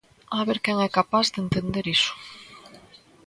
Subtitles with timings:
[0.35, 2.13] A ver quen é capaz de entender iso.